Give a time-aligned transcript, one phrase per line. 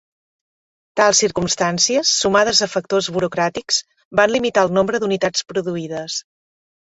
[0.99, 3.77] Tals circumstàncies, sumades a factors burocràtics,
[4.21, 6.17] van limitar el nombre d'unitats produïdes.